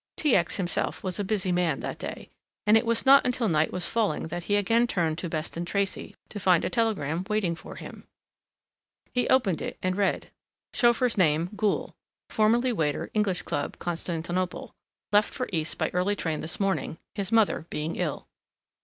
[0.17, 0.35] T.
[0.35, 0.57] X.
[0.57, 2.31] himself was a busy man that day,
[2.65, 6.15] and it was not until night was falling that he again turned to Beston Tracey
[6.29, 8.07] to find a telegram waiting for him.
[9.13, 10.31] He opened it and read,
[10.73, 11.93] "Chauffeur's name, Goole.
[12.31, 14.73] Formerly waiter English Club, Constantinople.
[15.11, 18.27] Left for east by early train this morning, his mother being ill."